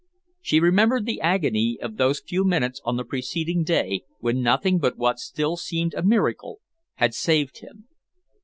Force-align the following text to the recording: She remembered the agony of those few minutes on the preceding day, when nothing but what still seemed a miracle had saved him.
She 0.41 0.59
remembered 0.59 1.05
the 1.05 1.21
agony 1.21 1.77
of 1.79 1.97
those 1.97 2.21
few 2.21 2.43
minutes 2.43 2.81
on 2.83 2.97
the 2.97 3.03
preceding 3.03 3.63
day, 3.63 4.01
when 4.17 4.41
nothing 4.41 4.79
but 4.79 4.97
what 4.97 5.19
still 5.19 5.57
seemed 5.57 5.93
a 5.93 6.01
miracle 6.01 6.59
had 6.95 7.13
saved 7.13 7.59
him. 7.59 7.87